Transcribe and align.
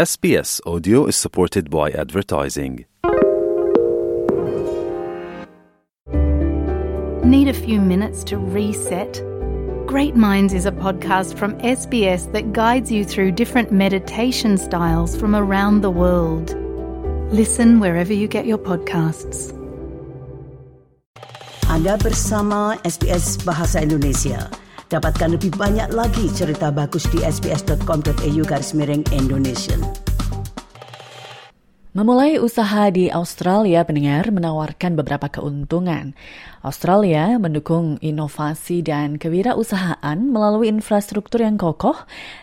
SBS 0.00 0.62
Audio 0.64 1.04
is 1.04 1.14
supported 1.14 1.68
by 1.68 1.90
advertising. 1.90 2.86
Need 7.22 7.48
a 7.48 7.52
few 7.52 7.82
minutes 7.82 8.24
to 8.24 8.38
reset? 8.38 9.20
Great 9.86 10.16
Minds 10.16 10.54
is 10.54 10.64
a 10.64 10.72
podcast 10.72 11.36
from 11.36 11.52
SBS 11.60 12.32
that 12.32 12.54
guides 12.54 12.90
you 12.90 13.04
through 13.04 13.32
different 13.32 13.72
meditation 13.72 14.56
styles 14.56 15.14
from 15.14 15.36
around 15.36 15.82
the 15.82 15.90
world. 15.90 16.56
Listen 17.30 17.78
wherever 17.78 18.14
you 18.14 18.26
get 18.26 18.46
your 18.46 18.56
podcasts. 18.56 19.52
Anda 21.68 21.98
bersama 21.98 22.80
SBS 22.88 23.36
Bahasa 23.44 23.82
Indonesia. 23.84 24.48
Dapatkan 24.90 25.38
lebih 25.38 25.54
banyak 25.54 25.94
lagi 25.94 26.26
cerita 26.34 26.74
bagus 26.74 27.06
di 27.14 27.22
sbs.com.au 27.22 28.42
garis 28.42 28.74
miring 28.74 29.06
Indonesia. 29.14 29.78
Memulai 31.94 32.42
usaha 32.42 32.90
di 32.90 33.06
Australia, 33.06 33.86
pendengar 33.86 34.34
menawarkan 34.34 34.98
beberapa 34.98 35.30
keuntungan. 35.30 36.14
Australia 36.66 37.38
mendukung 37.38 38.02
inovasi 38.02 38.82
dan 38.82 39.14
kewirausahaan 39.14 40.18
melalui 40.18 40.66
infrastruktur 40.70 41.46
yang 41.46 41.54
kokoh, 41.54 41.98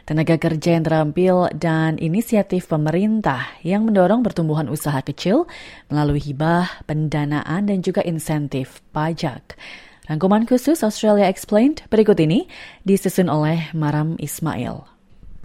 tenaga 0.08 0.40
kerja 0.40 0.80
yang 0.80 0.88
terampil, 0.88 1.52
dan 1.52 2.00
inisiatif 2.00 2.72
pemerintah 2.72 3.44
yang 3.60 3.84
mendorong 3.84 4.24
pertumbuhan 4.24 4.72
usaha 4.72 5.04
kecil 5.04 5.52
melalui 5.92 6.24
hibah, 6.24 6.84
pendanaan, 6.88 7.68
dan 7.68 7.84
juga 7.84 8.04
insentif 8.08 8.80
pajak. 8.96 9.60
Rangkuman 10.08 10.48
khusus 10.48 10.88
Australia 10.88 11.28
Explained 11.28 11.84
berikut 11.92 12.16
ini 12.24 12.48
disusun 12.88 13.28
oleh 13.28 13.68
Maram 13.76 14.16
Ismail. 14.16 14.88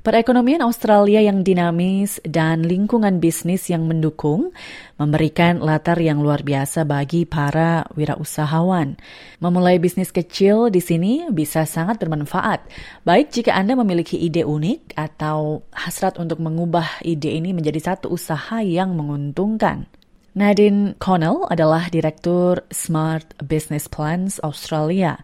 Perekonomian 0.02 0.62
Australia 0.62 1.22
yang 1.22 1.46
dinamis 1.46 2.22
dan 2.26 2.66
lingkungan 2.66 3.22
bisnis 3.22 3.70
yang 3.70 3.86
mendukung 3.90 4.50
memberikan 4.98 5.62
latar 5.62 5.98
yang 5.98 6.22
luar 6.22 6.46
biasa 6.46 6.82
bagi 6.82 7.26
para 7.26 7.86
wirausahawan. 7.94 8.98
Memulai 9.42 9.82
bisnis 9.82 10.14
kecil 10.14 10.70
di 10.74 10.82
sini 10.82 11.26
bisa 11.30 11.66
sangat 11.66 12.02
bermanfaat, 12.02 12.66
baik 13.06 13.30
jika 13.30 13.54
Anda 13.54 13.78
memiliki 13.78 14.14
ide 14.18 14.46
unik 14.46 14.94
atau 14.94 15.66
hasrat 15.70 16.18
untuk 16.22 16.38
mengubah 16.42 17.02
ide 17.02 17.34
ini 17.34 17.50
menjadi 17.50 17.94
satu 17.94 18.10
usaha 18.10 18.58
yang 18.62 18.98
menguntungkan. 18.98 19.90
Nadine 20.32 20.96
Connell 20.96 21.44
adalah 21.52 21.92
Direktur 21.92 22.64
Smart 22.72 23.36
Business 23.44 23.84
Plans 23.84 24.40
Australia. 24.40 25.20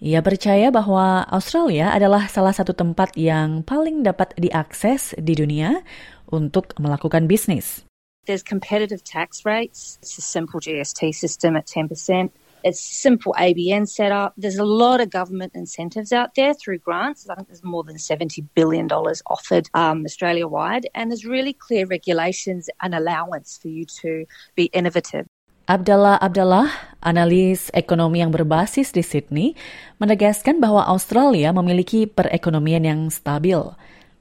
Ia 0.00 0.24
percaya 0.24 0.72
bahwa 0.72 1.28
Australia 1.28 1.92
adalah 1.92 2.24
salah 2.24 2.56
satu 2.56 2.72
tempat 2.72 3.12
yang 3.20 3.60
paling 3.60 4.00
dapat 4.00 4.32
diakses 4.40 5.12
di 5.20 5.36
dunia 5.36 5.84
untuk 6.32 6.72
melakukan 6.80 7.28
bisnis. 7.28 7.84
There's 8.24 8.40
competitive 8.40 9.04
tax 9.04 9.44
rates. 9.44 10.00
It's 10.00 10.16
a 10.16 10.24
simple 10.24 10.56
GST 10.56 11.12
system 11.12 11.52
at 11.52 11.68
10%. 11.68 12.32
It's 12.66 12.82
simple 12.82 13.30
ABN 13.38 13.86
setup. 13.86 14.34
There's 14.34 14.58
a 14.58 14.66
lot 14.66 14.98
of 14.98 15.14
government 15.14 15.54
incentives 15.54 16.10
out 16.10 16.34
there 16.34 16.50
through 16.50 16.82
grants. 16.82 17.22
I 17.30 17.38
think 17.38 17.46
there's 17.46 17.62
more 17.62 17.86
than 17.86 17.94
$70 17.94 18.42
billion 18.58 18.90
offered 18.90 19.70
um, 19.70 20.02
Australia 20.02 20.50
wide. 20.50 20.90
And 20.90 21.14
there's 21.14 21.22
really 21.22 21.54
clear 21.54 21.86
regulations 21.86 22.66
and 22.82 22.90
allowance 22.90 23.54
for 23.62 23.70
you 23.70 23.86
to 24.02 24.26
be 24.58 24.66
innovative. 24.74 25.30
Abdallah 25.70 26.18
Abdallah, 26.18 26.66
analis 27.06 27.70
ekonomi 27.70 28.18
yang 28.18 28.34
berbasis 28.34 28.90
di 28.90 29.06
Sydney, 29.06 29.54
menegaskan 30.02 30.58
bahwa 30.58 30.90
Australia 30.90 31.54
memiliki 31.54 32.10
perekonomian 32.10 32.82
yang 32.82 33.00
stabil. 33.14 33.62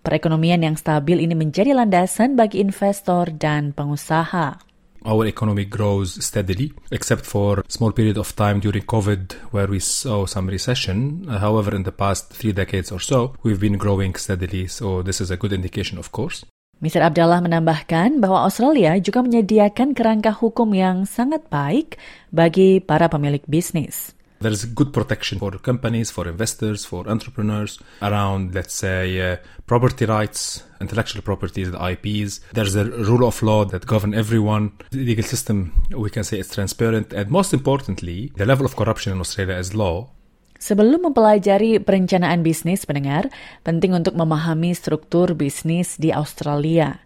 Perekonomian 0.06 0.62
yang 0.62 0.78
stabil 0.78 1.18
ini 1.18 1.34
menjadi 1.34 1.74
landasan 1.74 2.38
bagi 2.38 2.62
investor 2.62 3.34
dan 3.34 3.74
pengusaha. 3.74 4.75
Our 5.06 5.30
economy 5.30 5.70
grows 5.70 6.18
steadily, 6.18 6.74
except 6.90 7.30
for 7.30 7.62
a 7.62 7.64
small 7.70 7.94
period 7.94 8.18
of 8.18 8.34
time 8.34 8.58
during 8.60 8.82
COVID 8.90 9.54
where 9.54 9.70
we 9.70 9.78
saw 9.78 10.26
some 10.26 10.50
recession. 10.50 11.30
However, 11.30 11.78
in 11.78 11.86
the 11.86 11.94
past 11.94 12.34
three 12.34 12.58
decades 12.58 12.90
or 12.90 12.98
so, 12.98 13.38
we've 13.46 13.62
been 13.62 13.78
growing 13.78 14.18
steadily. 14.18 14.66
So 14.66 15.06
this 15.06 15.22
is 15.22 15.30
a 15.30 15.38
good 15.38 15.54
indication, 15.54 16.02
of 16.02 16.10
course. 16.10 16.42
Mr. 16.82 17.06
Abdallah 17.06 17.46
menambahkan 17.46 18.18
bahwa 18.18 18.50
Australia 18.50 18.98
juga 18.98 19.22
menyediakan 19.22 19.94
kerangka 19.94 20.34
hukum 20.34 20.74
yang 20.74 21.06
sangat 21.06 21.46
baik 21.54 22.02
bagi 22.34 22.82
para 22.82 23.06
pemilik 23.06 23.46
bisnis. 23.46 24.15
There's 24.42 24.66
good 24.66 24.92
protection 24.92 25.40
for 25.40 25.52
companies, 25.58 26.12
for 26.12 26.28
investors, 26.28 26.86
for 26.86 27.08
entrepreneurs 27.08 27.80
around, 28.02 28.54
let's 28.54 28.76
say, 28.76 29.20
uh, 29.22 29.38
property 29.66 30.06
rights, 30.06 30.64
intellectual 30.82 31.22
properties, 31.22 31.72
the 31.72 31.80
IPs. 31.80 32.42
There's 32.54 32.76
a 32.76 32.86
rule 32.86 33.26
of 33.26 33.42
law 33.42 33.66
that 33.66 33.88
govern 33.88 34.14
everyone. 34.14 34.74
The 34.92 35.06
legal 35.06 35.24
system, 35.24 35.84
we 35.90 36.10
can 36.10 36.24
say, 36.24 36.40
is 36.40 36.52
transparent. 36.52 37.14
And 37.14 37.32
most 37.32 37.54
importantly, 37.54 38.32
the 38.36 38.46
level 38.46 38.66
of 38.66 38.76
corruption 38.76 39.14
in 39.14 39.20
Australia 39.20 39.56
is 39.56 39.74
low. 39.74 40.12
Sebelum 40.56 41.12
mempelajari 41.12 41.84
perencanaan 41.84 42.40
bisnis 42.40 42.88
pendengar, 42.88 43.28
penting 43.68 43.92
untuk 43.92 44.16
memahami 44.16 44.72
struktur 44.72 45.36
bisnis 45.36 46.00
di 46.00 46.16
Australia. 46.16 47.04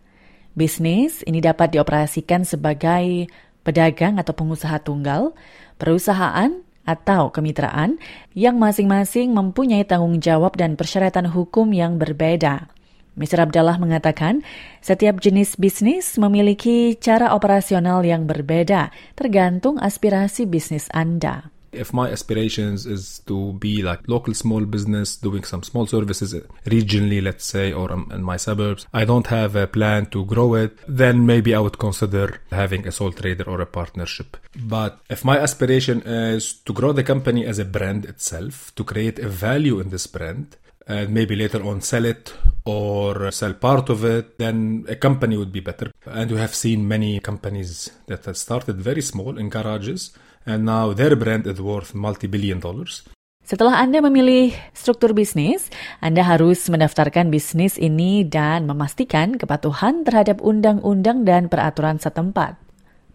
Bisnis 0.53 1.25
ini 1.25 1.41
dapat 1.41 1.73
dioperasikan 1.73 2.45
sebagai 2.45 3.25
pedagang 3.65 4.21
atau 4.21 4.37
pengusaha 4.37 4.79
tunggal, 4.81 5.33
perusahaan, 5.81 6.61
atau 6.87 7.29
kemitraan 7.29 7.99
yang 8.33 8.57
masing-masing 8.57 9.35
mempunyai 9.35 9.83
tanggung 9.83 10.17
jawab 10.23 10.55
dan 10.55 10.79
persyaratan 10.79 11.29
hukum 11.29 11.71
yang 11.75 11.99
berbeda. 11.99 12.71
Mr. 13.19 13.43
Abdallah 13.43 13.75
mengatakan, 13.83 14.47
setiap 14.79 15.19
jenis 15.19 15.59
bisnis 15.59 16.15
memiliki 16.15 16.95
cara 16.95 17.35
operasional 17.35 18.07
yang 18.07 18.23
berbeda, 18.23 18.95
tergantung 19.19 19.75
aspirasi 19.75 20.47
bisnis 20.47 20.87
Anda. 20.95 21.51
If 21.71 21.93
my 21.93 22.09
aspirations 22.09 22.85
is 22.85 23.19
to 23.27 23.53
be 23.53 23.81
like 23.81 24.07
local 24.07 24.33
small 24.33 24.65
business 24.65 25.15
doing 25.15 25.43
some 25.43 25.63
small 25.63 25.85
services 25.85 26.33
regionally, 26.65 27.21
let's 27.21 27.45
say, 27.45 27.71
or 27.71 27.91
um, 27.91 28.11
in 28.13 28.23
my 28.23 28.37
suburbs, 28.37 28.87
I 28.93 29.05
don't 29.05 29.27
have 29.27 29.55
a 29.55 29.67
plan 29.67 30.07
to 30.07 30.25
grow 30.25 30.55
it, 30.55 30.77
then 30.87 31.25
maybe 31.25 31.53
I 31.53 31.59
would 31.59 31.79
consider 31.79 32.41
having 32.51 32.87
a 32.87 32.91
sole 32.91 33.11
trader 33.11 33.43
or 33.49 33.61
a 33.61 33.65
partnership. 33.65 34.37
But 34.55 34.99
if 35.09 35.23
my 35.23 35.37
aspiration 35.37 36.01
is 36.03 36.53
to 36.65 36.73
grow 36.73 36.91
the 36.91 37.03
company 37.03 37.45
as 37.45 37.59
a 37.59 37.65
brand 37.65 38.05
itself, 38.05 38.73
to 38.75 38.83
create 38.83 39.19
a 39.19 39.29
value 39.29 39.79
in 39.79 39.89
this 39.89 40.07
brand, 40.07 40.57
and 40.89 41.13
maybe 41.13 41.35
later 41.35 41.63
on 41.63 41.81
sell 41.81 42.03
it 42.03 42.33
or 42.65 43.31
sell 43.31 43.53
part 43.53 43.89
of 43.89 44.03
it, 44.03 44.39
then 44.39 44.85
a 44.89 44.95
company 44.95 45.37
would 45.37 45.51
be 45.51 45.59
better. 45.59 45.91
And 46.05 46.31
we 46.31 46.37
have 46.37 46.55
seen 46.55 46.87
many 46.87 47.19
companies 47.19 47.91
that 48.07 48.25
have 48.25 48.37
started 48.37 48.81
very 48.81 49.03
small 49.03 49.37
in 49.37 49.49
garages 49.49 50.11
and 50.45 50.67
now 50.67 50.91
their 50.93 51.15
brand 51.15 51.47
is 51.47 51.59
worth 51.59 51.91
multi-billion 51.95 52.59
dollars. 52.59 53.03
Setelah 53.49 53.81
Anda 53.81 53.97
memilih 54.05 54.53
struktur 54.77 55.17
bisnis, 55.17 55.73
Anda 56.05 56.21
harus 56.21 56.69
mendaftarkan 56.69 57.33
bisnis 57.33 57.81
ini 57.81 58.21
dan 58.21 58.69
memastikan 58.69 59.41
kepatuhan 59.41 60.05
terhadap 60.05 60.37
undang-undang 60.37 61.25
dan 61.25 61.49
peraturan 61.49 61.97
setempat. 61.97 62.61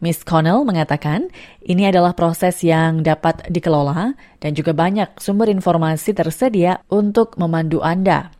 Miss 0.02 0.26
Connell 0.26 0.66
mengatakan, 0.66 1.30
ini 1.62 1.86
adalah 1.86 2.18
proses 2.18 2.66
yang 2.66 3.06
dapat 3.06 3.46
dikelola 3.46 4.18
dan 4.42 4.50
juga 4.58 4.74
banyak 4.74 5.22
sumber 5.22 5.46
informasi 5.48 6.12
tersedia 6.12 6.82
untuk 6.90 7.38
memandu 7.38 7.78
Anda. 7.78 8.34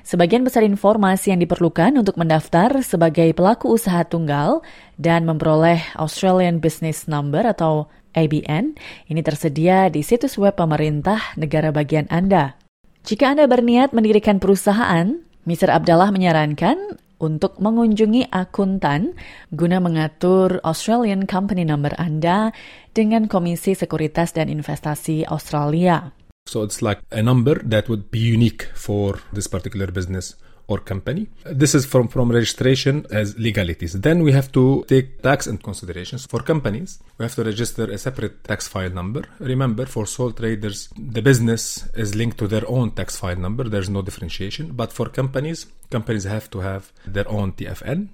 Sebagian 0.00 0.48
besar 0.48 0.64
informasi 0.64 1.36
yang 1.36 1.44
diperlukan 1.44 2.00
untuk 2.00 2.16
mendaftar 2.16 2.80
sebagai 2.80 3.36
pelaku 3.36 3.76
usaha 3.76 4.00
tunggal 4.08 4.64
dan 4.96 5.28
memperoleh 5.28 5.92
Australian 6.00 6.56
Business 6.56 7.04
Number 7.04 7.44
atau 7.44 7.92
ABN 8.14 8.78
ini 9.10 9.20
tersedia 9.20 9.90
di 9.90 10.06
situs 10.06 10.38
web 10.40 10.56
pemerintah 10.56 11.34
negara 11.36 11.74
bagian 11.74 12.06
Anda. 12.08 12.56
Jika 13.04 13.36
Anda 13.36 13.44
berniat 13.44 13.92
mendirikan 13.92 14.40
perusahaan, 14.40 15.20
Mr. 15.44 15.68
Abdallah 15.68 16.08
menyarankan 16.08 16.96
untuk 17.20 17.60
mengunjungi 17.60 18.32
akuntan 18.32 19.12
guna 19.52 19.78
mengatur 19.78 20.58
Australian 20.64 21.28
Company 21.28 21.68
Number 21.68 21.92
Anda 22.00 22.50
dengan 22.96 23.28
Komisi 23.28 23.76
Sekuritas 23.76 24.32
dan 24.32 24.48
Investasi 24.48 25.28
Australia. 25.28 26.16
So 26.44 26.60
it's 26.60 26.84
like 26.84 27.00
a 27.08 27.24
number 27.24 27.60
that 27.64 27.88
would 27.88 28.12
be 28.12 28.20
unique 28.20 28.68
for 28.76 29.20
this 29.32 29.48
particular 29.48 29.88
business 29.88 30.36
or 30.66 30.78
company. 30.78 31.28
This 31.44 31.74
is 31.74 31.86
from, 31.86 32.08
from 32.08 32.30
registration 32.30 33.06
as 33.10 33.38
legalities. 33.38 33.92
Then 33.92 34.22
we 34.22 34.32
have 34.32 34.50
to 34.52 34.84
take 34.88 35.22
tax 35.22 35.46
into 35.46 35.62
considerations. 35.62 36.26
For 36.26 36.40
companies, 36.40 36.98
we 37.18 37.24
have 37.24 37.34
to 37.34 37.44
register 37.44 37.84
a 37.90 37.98
separate 37.98 38.44
tax 38.44 38.68
file 38.68 38.90
number. 38.90 39.24
Remember, 39.40 39.86
for 39.86 40.06
sole 40.06 40.32
traders, 40.32 40.88
the 40.96 41.22
business 41.22 41.88
is 41.94 42.14
linked 42.14 42.38
to 42.38 42.48
their 42.48 42.68
own 42.68 42.92
tax 42.92 43.16
file 43.16 43.36
number. 43.36 43.64
There's 43.64 43.90
no 43.90 44.02
differentiation. 44.02 44.72
But 44.72 44.92
for 44.92 45.08
companies, 45.08 45.66
companies 45.90 46.24
have 46.24 46.50
to 46.50 46.60
have 46.60 46.92
their 47.06 47.28
own 47.28 47.52
TFN. 47.52 48.08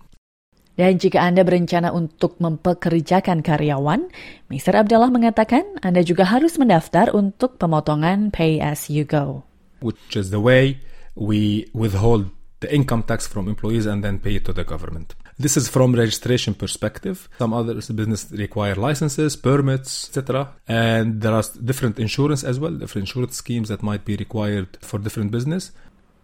Dan 0.81 0.97
jika 0.97 1.21
Anda 1.21 1.45
berencana 1.45 1.93
untuk 1.93 2.41
mempekerjakan 2.41 3.45
karyawan, 3.45 4.09
Mr. 4.49 4.81
Abdullah 4.81 5.13
mengatakan 5.13 5.77
Anda 5.85 6.01
juga 6.01 6.25
harus 6.25 6.57
mendaftar 6.57 7.13
untuk 7.13 7.61
pemotongan 7.61 8.33
pay 8.33 8.65
as 8.65 8.89
you 8.89 9.05
go. 9.05 9.45
Which 9.85 10.17
is 10.17 10.33
the 10.33 10.41
way 10.41 10.81
we 11.13 11.69
withhold 11.77 12.33
the 12.61 12.73
income 12.75 13.03
tax 13.03 13.27
from 13.27 13.49
employees 13.49 13.87
and 13.87 14.05
then 14.05 14.19
pay 14.19 14.37
it 14.37 14.45
to 14.45 14.53
the 14.53 14.65
government. 14.65 15.15
This 15.39 15.57
is 15.57 15.69
from 15.69 15.95
registration 15.95 16.55
perspective. 16.55 17.29
Some 17.39 17.55
other 17.55 17.75
business 17.75 18.31
require 18.31 18.75
licenses, 18.75 19.37
permits, 19.37 20.09
etc. 20.09 20.53
And 20.69 21.23
there 21.23 21.33
are 21.33 21.43
different 21.65 21.99
insurance 21.99 22.45
as 22.45 22.61
well, 22.61 22.73
different 22.73 23.09
insurance 23.09 23.37
schemes 23.37 23.69
that 23.71 23.83
might 23.83 24.05
be 24.05 24.17
required 24.17 24.77
for 24.83 24.99
different 24.99 25.31
business. 25.31 25.73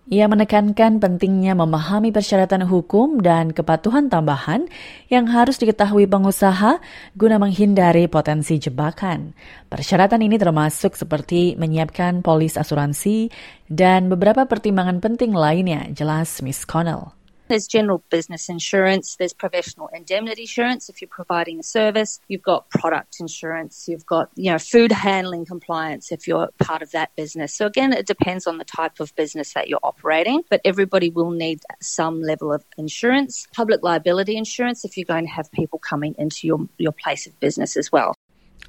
Ia 0.06 0.30
menekankan 0.30 1.02
pentingnya 1.02 1.58
memahami 1.58 2.14
persyaratan 2.14 2.62
hukum 2.70 3.18
dan 3.18 3.50
kepatuhan 3.50 4.06
tambahan 4.06 4.70
yang 5.10 5.26
harus 5.26 5.58
diketahui 5.58 6.06
pengusaha 6.06 6.78
guna 7.18 7.42
menghindari 7.42 8.06
potensi 8.06 8.54
jebakan. 8.54 9.34
Persyaratan 9.66 10.22
ini 10.22 10.38
termasuk 10.38 10.94
seperti 10.94 11.58
menyiapkan 11.58 12.22
polis 12.22 12.54
asuransi 12.54 13.34
dan 13.66 14.06
beberapa 14.06 14.46
pertimbangan 14.46 15.02
penting 15.02 15.34
lainnya, 15.34 15.90
jelas 15.90 16.38
Miss 16.38 16.62
Connell. 16.62 17.15
There's 17.48 17.66
general 17.68 18.02
business 18.10 18.48
insurance, 18.48 19.16
there's 19.16 19.32
professional 19.32 19.88
indemnity 19.94 20.42
insurance 20.42 20.88
if 20.88 21.00
you're 21.00 21.08
providing 21.08 21.60
a 21.60 21.62
service, 21.62 22.20
you've 22.28 22.42
got 22.42 22.68
product 22.70 23.16
insurance, 23.20 23.86
you've 23.88 24.06
got, 24.06 24.30
you 24.34 24.50
know, 24.50 24.58
food 24.58 24.90
handling 24.90 25.44
compliance 25.44 26.10
if 26.10 26.26
you're 26.26 26.48
part 26.58 26.82
of 26.82 26.90
that 26.92 27.14
business. 27.16 27.54
So 27.54 27.66
again, 27.66 27.92
it 27.92 28.06
depends 28.06 28.46
on 28.46 28.58
the 28.58 28.64
type 28.64 28.98
of 29.00 29.14
business 29.14 29.52
that 29.54 29.68
you're 29.68 29.80
operating, 29.82 30.42
but 30.50 30.60
everybody 30.64 31.10
will 31.10 31.30
need 31.30 31.60
some 31.80 32.20
level 32.20 32.52
of 32.52 32.64
insurance, 32.76 33.46
public 33.54 33.82
liability 33.82 34.36
insurance 34.36 34.84
if 34.84 34.96
you're 34.96 35.04
going 35.04 35.26
to 35.26 35.32
have 35.32 35.50
people 35.52 35.78
coming 35.78 36.14
into 36.18 36.46
your, 36.46 36.68
your 36.78 36.92
place 36.92 37.26
of 37.26 37.38
business 37.38 37.76
as 37.76 37.92
well. 37.92 38.14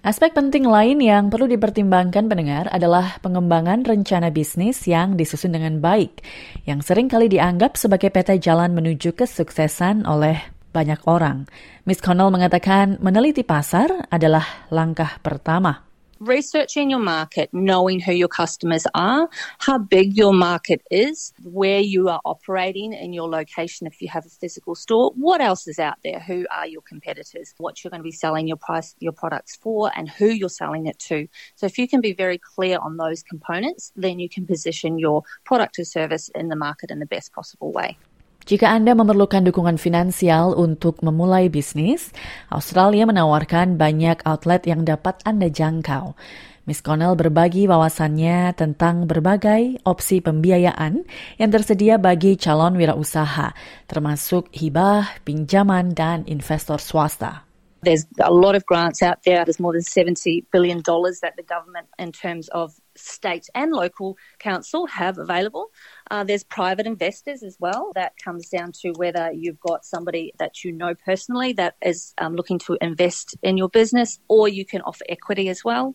Aspek 0.08 0.32
penting 0.32 0.64
lain 0.64 1.04
yang 1.04 1.28
perlu 1.28 1.52
dipertimbangkan 1.52 2.32
pendengar 2.32 2.72
adalah 2.72 3.20
pengembangan 3.20 3.84
rencana 3.84 4.32
bisnis 4.32 4.88
yang 4.88 5.20
disusun 5.20 5.52
dengan 5.52 5.84
baik, 5.84 6.24
yang 6.64 6.80
sering 6.80 7.12
kali 7.12 7.28
dianggap 7.28 7.76
sebagai 7.76 8.08
peta 8.08 8.38
jalan 8.40 8.72
menuju 8.72 9.18
kesuksesan 9.18 10.08
oleh 10.08 10.40
banyak 10.72 11.02
orang. 11.10 11.50
Miss 11.90 12.00
Connell 12.00 12.30
mengatakan 12.30 13.02
meneliti 13.02 13.42
pasar 13.42 14.08
adalah 14.14 14.70
langkah 14.70 15.18
pertama. 15.26 15.87
Researching 16.20 16.90
your 16.90 17.00
market, 17.00 17.50
knowing 17.54 18.00
who 18.00 18.14
your 18.14 18.28
customers 18.28 18.86
are, 18.94 19.30
how 19.60 19.78
big 19.78 20.16
your 20.16 20.34
market 20.34 20.82
is, 20.90 21.34
where 21.44 21.80
you 21.80 22.10
are 22.10 22.22
operating 22.26 22.94
in 22.94 23.14
your 23.14 23.30
location 23.30 23.88
if 23.88 24.02
you 24.02 24.10
have 24.10 24.26
a 24.26 24.30
physical 24.30 24.76
store, 24.76 25.12
what 25.16 25.42
else 25.42 25.68
is 25.68 25.80
out 25.80 25.98
there, 26.04 26.20
who 26.20 26.46
are 26.52 26.68
your 26.68 26.82
competitors, 26.82 27.54
what 27.58 27.84
you're 27.84 27.92
going 27.92 28.00
to 28.00 28.04
be 28.04 28.12
selling 28.12 28.48
your 28.48 28.58
price 28.58 28.96
your 29.00 29.12
products 29.12 29.56
for 29.56 29.92
and 29.96 30.10
who 30.10 30.28
you're 30.28 30.50
selling 30.50 30.88
it 30.88 31.00
to. 31.00 31.28
So 31.56 31.66
if 31.66 31.78
you 31.78 31.88
can 31.88 32.02
be 32.02 32.14
very 32.14 32.40
clear 32.40 32.78
on 32.80 32.98
those 32.98 33.24
components, 33.24 33.92
then 33.96 34.20
you 34.20 34.30
can 34.30 34.46
position 34.46 34.98
your 34.98 35.24
product 35.46 35.80
or 35.80 35.86
service 35.86 36.30
in 36.36 36.50
the 36.50 36.56
market 36.56 36.92
in 36.92 37.00
the 37.00 37.06
best 37.06 37.34
possible 37.34 37.72
way. 37.72 38.00
Jika 38.48 38.72
Anda 38.72 38.96
memerlukan 38.96 39.44
dukungan 39.44 39.76
finansial 39.76 40.56
untuk 40.56 41.04
memulai 41.04 41.52
bisnis, 41.52 42.16
Australia 42.48 43.04
menawarkan 43.04 43.76
banyak 43.76 44.24
outlet 44.24 44.64
yang 44.64 44.88
dapat 44.88 45.20
Anda 45.28 45.52
jangkau. 45.52 46.16
Miss 46.64 46.80
Connell 46.80 47.20
berbagi 47.20 47.68
wawasannya 47.68 48.56
tentang 48.56 49.04
berbagai 49.04 49.84
opsi 49.84 50.24
pembiayaan 50.24 51.04
yang 51.36 51.52
tersedia 51.52 52.00
bagi 52.00 52.40
calon 52.40 52.80
wirausaha, 52.80 53.52
termasuk 53.84 54.48
hibah, 54.56 55.20
pinjaman, 55.28 55.92
dan 55.92 56.24
investor 56.24 56.80
swasta. 56.80 57.47
There's 57.84 58.06
a 58.20 58.34
lot 58.34 58.56
of 58.56 58.66
grants 58.66 59.02
out 59.04 59.24
there. 59.24 59.46
There's 59.46 59.60
more 59.60 59.74
than 59.74 59.82
$70 59.82 60.46
billion 60.52 60.82
that 60.86 61.34
the 61.38 61.44
government, 61.44 61.88
in 62.00 62.12
terms 62.12 62.50
of 62.50 62.74
state 62.96 63.48
and 63.54 63.72
local 63.72 64.18
council, 64.40 64.88
have 64.88 65.18
available. 65.18 65.70
Uh, 66.10 66.24
there's 66.24 66.44
private 66.44 66.88
investors 66.88 67.44
as 67.44 67.58
well. 67.60 67.92
That 67.94 68.14
comes 68.18 68.50
down 68.50 68.72
to 68.82 68.94
whether 68.98 69.32
you've 69.32 69.60
got 69.60 69.86
somebody 69.86 70.34
that 70.40 70.64
you 70.64 70.72
know 70.72 70.96
personally 71.06 71.54
that 71.54 71.76
is 71.82 72.14
um, 72.18 72.36
looking 72.36 72.58
to 72.66 72.78
invest 72.82 73.38
in 73.44 73.58
your 73.58 73.70
business, 73.70 74.20
or 74.28 74.50
you 74.50 74.66
can 74.66 74.82
offer 74.82 75.06
equity 75.08 75.50
as 75.50 75.64
well. 75.64 75.94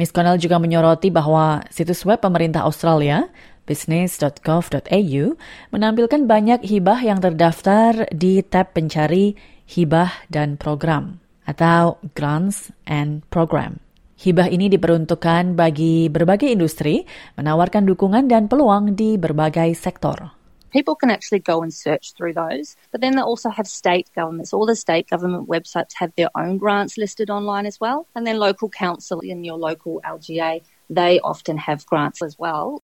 Miss 0.00 0.08
Connell 0.08 0.40
juga 0.40 0.56
menyoroti 0.56 1.12
bahwa 1.12 1.60
situs 1.68 2.08
web 2.08 2.24
pemerintah 2.24 2.64
Australia, 2.64 3.28
business.gov.au, 3.68 5.24
menampilkan 5.68 6.20
banyak 6.24 6.64
hibah 6.64 6.98
yang 7.04 7.20
terdaftar 7.20 8.08
di 8.08 8.40
tab 8.40 8.72
pencari 8.72 9.36
hibah 9.72 10.12
dan 10.28 10.60
program 10.60 11.24
atau 11.48 11.96
grants 12.12 12.68
and 12.84 13.24
program. 13.32 13.80
Hibah 14.20 14.52
ini 14.52 14.70
diperuntukkan 14.70 15.58
bagi 15.58 16.06
berbagai 16.06 16.46
industri, 16.46 17.08
menawarkan 17.34 17.88
dukungan 17.88 18.30
dan 18.30 18.46
peluang 18.46 18.94
di 18.94 19.18
berbagai 19.18 19.74
sektor. 19.74 20.30
People 20.70 20.94
can 20.94 21.10
actually 21.10 21.42
go 21.42 21.60
and 21.60 21.74
search 21.74 22.14
through 22.14 22.32
those, 22.32 22.78
but 22.92 23.02
then 23.02 23.18
they 23.18 23.20
also 23.20 23.50
have 23.50 23.66
state 23.66 24.08
governments. 24.14 24.54
All 24.54 24.64
the 24.64 24.78
state 24.78 25.10
government 25.10 25.50
websites 25.50 25.92
have 26.00 26.14
their 26.16 26.30
own 26.38 26.56
grants 26.56 26.96
listed 26.96 27.28
online 27.28 27.66
as 27.66 27.80
well, 27.80 28.06
and 28.14 28.24
then 28.24 28.38
local 28.38 28.70
council 28.70 29.20
in 29.20 29.44
your 29.44 29.58
local 29.58 30.00
LGA, 30.06 30.62
they 30.88 31.20
often 31.20 31.58
have 31.58 31.84
grants 31.84 32.22
as 32.22 32.38
well. 32.38 32.80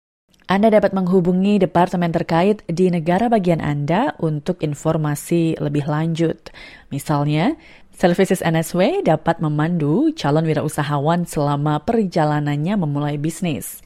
Anda 0.44 0.68
dapat 0.68 0.92
menghubungi 0.92 1.56
departemen 1.56 2.12
terkait 2.12 2.60
di 2.68 2.92
negara 2.92 3.32
bagian 3.32 3.64
Anda 3.64 4.12
untuk 4.20 4.60
informasi 4.60 5.56
lebih 5.56 5.88
lanjut. 5.88 6.52
Misalnya, 6.92 7.56
Services 7.94 8.44
NSW 8.44 9.06
dapat 9.06 9.40
memandu 9.40 10.12
calon 10.12 10.44
wirausahawan 10.44 11.24
selama 11.24 11.80
perjalanannya 11.86 12.76
memulai 12.76 13.16
bisnis. 13.16 13.80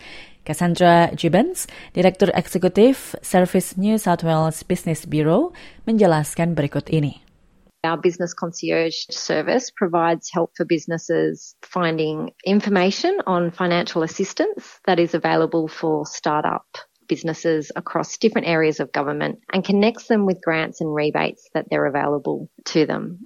Cassandra 0.48 1.12
Gibbons, 1.12 1.68
Direktur 1.92 2.32
Eksekutif 2.32 3.14
Service 3.20 3.76
New 3.76 4.00
South 4.00 4.24
Wales 4.24 4.64
Business 4.64 5.04
Bureau, 5.04 5.54
menjelaskan 5.84 6.56
berikut 6.56 6.88
ini. 6.88 7.27
Our 7.88 7.96
business 7.96 8.36
concierge 8.36 9.08
service 9.08 9.72
provides 9.72 10.28
help 10.28 10.52
for 10.52 10.68
businesses 10.68 11.56
finding 11.64 12.36
information 12.44 13.24
on 13.24 13.48
financial 13.48 14.04
assistance 14.04 14.76
that 14.84 15.00
is 15.00 15.16
available 15.16 15.72
for 15.72 16.04
startup 16.04 16.68
businesses 17.08 17.72
across 17.72 18.20
different 18.20 18.44
areas 18.44 18.76
of 18.76 18.92
government 18.92 19.40
and 19.56 19.64
connects 19.64 20.12
them 20.12 20.28
with 20.28 20.36
grants 20.44 20.84
and 20.84 20.92
rebates 20.92 21.48
that 21.56 21.72
they're 21.72 21.88
available 21.88 22.52
to 22.76 22.84
them. 22.84 23.24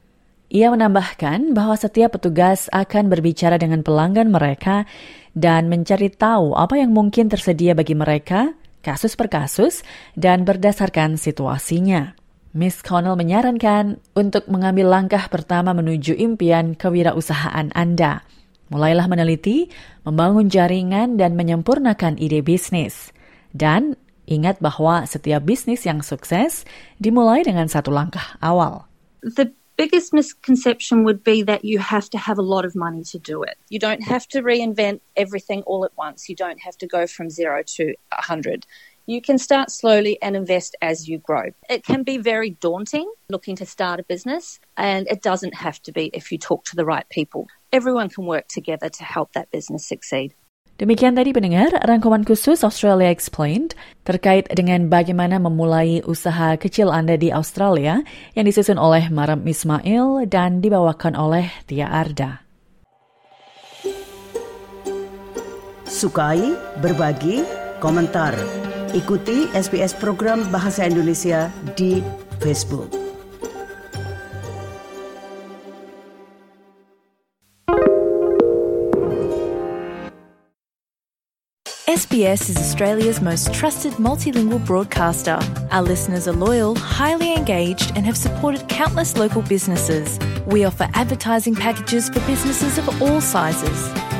Ia 0.54 0.70
menambahkan 0.70 1.58
bahwa 1.58 1.74
setiap 1.74 2.14
petugas 2.14 2.70
akan 2.70 3.10
berbicara 3.10 3.58
dengan 3.58 3.82
pelanggan 3.82 4.30
mereka 4.30 4.86
dan 5.34 5.66
mencari 5.66 6.06
tahu 6.14 6.54
apa 6.54 6.78
yang 6.78 6.94
mungkin 6.94 7.26
tersedia 7.26 7.74
bagi 7.74 7.98
mereka, 7.98 8.54
kasus 8.78 9.18
per 9.18 9.26
kasus, 9.26 9.82
dan 10.14 10.46
berdasarkan 10.46 11.18
situasinya. 11.18 12.21
Miss 12.52 12.84
Connell 12.84 13.16
menyarankan 13.16 13.96
untuk 14.12 14.44
mengambil 14.44 14.92
langkah 14.92 15.24
pertama 15.32 15.72
menuju 15.72 16.12
impian 16.20 16.76
kewirausahaan 16.76 17.72
Anda. 17.72 18.28
Mulailah 18.68 19.08
meneliti, 19.08 19.72
membangun 20.04 20.52
jaringan, 20.52 21.16
dan 21.16 21.32
menyempurnakan 21.32 22.20
ide 22.20 22.44
bisnis. 22.44 23.08
Dan 23.56 23.96
ingat 24.28 24.60
bahwa 24.60 25.08
setiap 25.08 25.48
bisnis 25.48 25.88
yang 25.88 26.04
sukses 26.04 26.68
dimulai 27.00 27.40
dengan 27.40 27.72
satu 27.72 27.88
langkah 27.88 28.36
awal. 28.44 28.84
The 29.24 29.48
biggest 29.80 30.12
misconception 30.12 31.08
would 31.08 31.24
be 31.24 31.40
that 31.48 31.64
you 31.64 31.80
have 31.80 32.12
to 32.12 32.18
have 32.20 32.36
a 32.36 32.44
lot 32.44 32.68
of 32.68 32.76
money 32.76 33.00
to 33.12 33.18
do 33.18 33.40
it. 33.42 33.56
You 33.72 33.80
don't 33.80 34.04
have 34.04 34.28
to 34.36 34.44
reinvent 34.44 35.00
everything 35.16 35.64
all 35.64 35.88
at 35.88 35.96
once. 35.96 36.28
You 36.28 36.36
don't 36.36 36.60
have 36.60 36.76
to 36.84 36.86
go 36.86 37.08
from 37.08 37.32
zero 37.32 37.64
to 37.80 37.96
a 38.12 38.22
hundred. 38.22 38.68
You 39.02 39.18
can 39.18 39.34
start 39.34 39.74
slowly 39.74 40.14
and 40.22 40.38
invest 40.38 40.78
as 40.78 41.10
you 41.10 41.18
grow. 41.18 41.50
It 41.66 41.82
can 41.82 42.06
be 42.06 42.22
very 42.22 42.54
daunting 42.62 43.10
looking 43.26 43.58
to 43.58 43.66
start 43.66 43.98
a 43.98 44.06
business, 44.06 44.62
and 44.78 45.10
it 45.10 45.26
doesn't 45.26 45.58
have 45.58 45.82
to 45.82 45.90
be 45.90 46.06
if 46.14 46.30
you 46.30 46.38
talk 46.38 46.62
to 46.70 46.78
the 46.78 46.86
right 46.86 47.08
people. 47.10 47.50
Everyone 47.74 48.06
can 48.06 48.30
work 48.30 48.46
together 48.46 48.86
to 48.86 49.02
help 49.02 49.34
that 49.34 49.50
business 49.50 49.82
succeed. 49.90 50.38
Demikian 50.78 51.18
tadi 51.18 51.34
pendengar 51.34 51.74
rangkuman 51.82 52.22
khusus 52.22 52.62
Australia 52.62 53.10
Explained 53.10 53.74
terkait 54.06 54.46
dengan 54.54 54.86
bagaimana 54.86 55.42
memulai 55.42 55.98
usaha 56.06 56.54
kecil 56.54 56.94
Anda 56.94 57.18
di 57.18 57.34
Australia 57.34 58.06
yang 58.38 58.46
disusun 58.46 58.78
oleh 58.78 59.10
Maram 59.10 59.42
Ismail 59.42 60.30
dan 60.30 60.62
dibawakan 60.62 61.18
oleh 61.18 61.50
Tia 61.66 61.90
Arda. 61.90 62.46
Sukai, 65.90 66.56
berbagi, 66.80 67.44
komentar. 67.82 68.61
Ikuti 68.92 69.48
SBS 69.56 69.96
program 69.96 70.44
Bahasa 70.52 70.84
Indonesia 70.84 71.48
di 71.80 72.04
Facebook. 72.44 72.92
SBS 81.88 82.52
is 82.52 82.60
Australia's 82.60 83.24
most 83.24 83.48
trusted 83.56 83.96
multilingual 83.96 84.60
broadcaster. 84.60 85.40
Our 85.72 85.80
listeners 85.80 86.28
are 86.28 86.36
loyal, 86.36 86.76
highly 86.76 87.32
engaged, 87.32 87.96
and 87.96 88.04
have 88.04 88.20
supported 88.20 88.68
countless 88.68 89.16
local 89.16 89.40
businesses. 89.40 90.20
We 90.44 90.68
offer 90.68 90.84
advertising 90.92 91.56
packages 91.56 92.12
for 92.12 92.20
businesses 92.28 92.76
of 92.76 92.84
all 93.00 93.24
sizes. 93.24 94.11